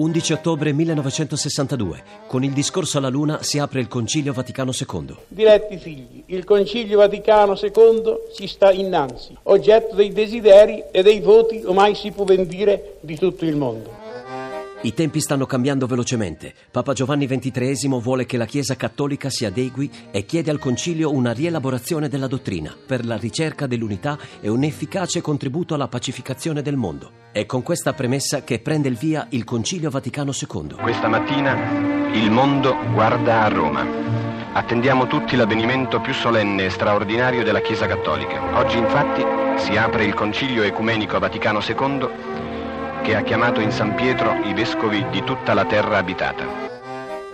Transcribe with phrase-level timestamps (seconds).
[0.00, 2.02] 11 ottobre 1962.
[2.26, 5.14] Con il discorso alla Luna si apre il Concilio Vaticano II.
[5.28, 8.02] Diletti figli, il Concilio Vaticano II
[8.34, 13.18] ci sta innanzi, oggetto dei desideri e dei voti, ormai si può ben dire, di
[13.18, 13.99] tutto il mondo.
[14.82, 16.54] I tempi stanno cambiando velocemente.
[16.70, 21.32] Papa Giovanni XXIII vuole che la Chiesa cattolica si adegui e chiede al Concilio una
[21.32, 27.10] rielaborazione della dottrina per la ricerca dell'unità e un efficace contributo alla pacificazione del mondo.
[27.30, 30.76] È con questa premessa che prende il via il Concilio Vaticano II.
[30.80, 33.86] Questa mattina il mondo guarda a Roma.
[34.54, 38.58] Attendiamo tutti l'avvenimento più solenne e straordinario della Chiesa cattolica.
[38.58, 39.22] Oggi infatti
[39.62, 42.48] si apre il Concilio Ecumenico Vaticano II
[43.02, 46.68] che ha chiamato in San Pietro i vescovi di tutta la terra abitata.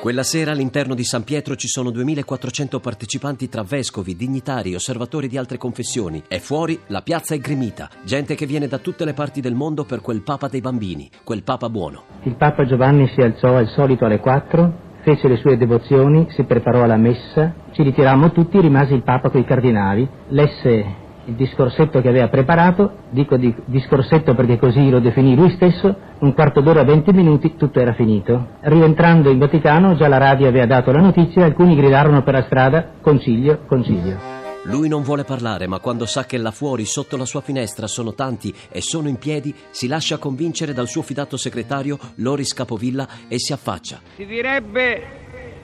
[0.00, 5.36] Quella sera all'interno di San Pietro ci sono 2400 partecipanti tra vescovi, dignitari, osservatori di
[5.36, 9.42] altre confessioni e fuori la piazza è gremita, gente che viene da tutte le parti
[9.42, 12.04] del mondo per quel Papa dei bambini, quel Papa buono.
[12.22, 16.82] Il Papa Giovanni si alzò al solito alle 4, fece le sue devozioni, si preparò
[16.82, 22.28] alla messa, ci ritirammo tutti, rimase il Papa coi cardinali, lesse il discorsetto che aveva
[22.28, 27.56] preparato, dico di discorsetto perché così lo definì lui stesso, un quarto d'ora, venti minuti,
[27.56, 28.48] tutto era finito.
[28.60, 32.44] Rientrando in Vaticano, già la radio aveva dato la notizia e alcuni gridarono per la
[32.44, 34.38] strada, concilio, concilio.
[34.64, 38.12] Lui non vuole parlare, ma quando sa che là fuori, sotto la sua finestra, sono
[38.12, 43.38] tanti e sono in piedi, si lascia convincere dal suo fidato segretario, Loris Capovilla, e
[43.38, 44.00] si affaccia.
[44.16, 45.02] Si direbbe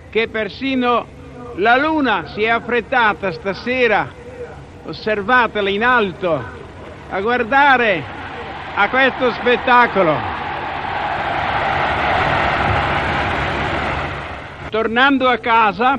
[0.08, 1.06] che persino
[1.56, 4.24] la luna si è affrettata stasera
[4.86, 6.42] osservatela in alto,
[7.10, 8.02] a guardare
[8.74, 10.14] a questo spettacolo.
[14.70, 15.98] Tornando a casa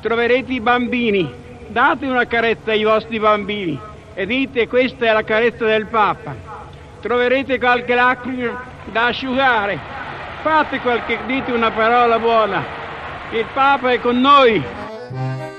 [0.00, 1.30] troverete i bambini,
[1.68, 3.78] date una carezza ai vostri bambini
[4.14, 6.34] e dite questa è la carezza del Papa.
[7.00, 9.78] Troverete qualche lacrima da asciugare,
[10.42, 12.64] fate qualche, dite una parola buona.
[13.30, 14.85] Il Papa è con noi.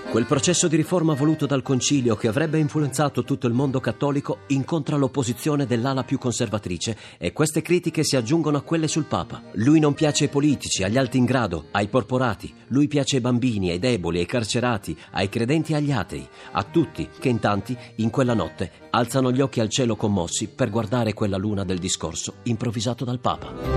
[0.10, 4.96] Quel processo di riforma voluto dal Concilio che avrebbe influenzato tutto il mondo cattolico incontra
[4.96, 9.44] l'opposizione dell'ala più conservatrice e queste critiche si aggiungono a quelle sul Papa.
[9.56, 13.70] Lui non piace ai politici, agli alti in grado, ai porporati, lui piace ai bambini,
[13.70, 18.10] ai deboli, ai carcerati, ai credenti e agli atei, a tutti che in tanti, in
[18.10, 23.04] quella notte, alzano gli occhi al cielo commossi per guardare quella luna del discorso improvvisato
[23.04, 23.77] dal Papa.